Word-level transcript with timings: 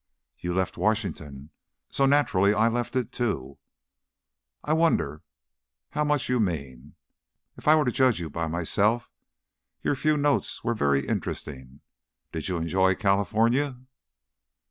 "You 0.39 0.55
left 0.55 0.79
Washington, 0.79 1.51
so, 1.91 2.07
naturally, 2.07 2.55
I 2.55 2.67
left 2.69 2.95
it 2.95 3.11
too." 3.11 3.59
"I 4.63 4.73
wonder, 4.73 5.21
how 5.91 6.03
much 6.03 6.27
you 6.27 6.39
mean? 6.39 6.95
If 7.55 7.67
I 7.67 7.75
were 7.75 7.85
to 7.85 7.91
judge 7.91 8.19
you 8.19 8.27
by 8.27 8.47
myself 8.47 9.11
Your 9.83 9.93
few 9.93 10.17
notes 10.17 10.63
were 10.63 10.73
very 10.73 11.05
interesting. 11.07 11.81
Did 12.31 12.47
you 12.47 12.57
enjoy 12.57 12.95
California?" 12.95 13.77